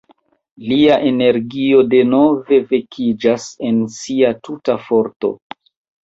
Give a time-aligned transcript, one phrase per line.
[0.69, 5.31] Lia energio denove vekiĝas en sia tuta forto.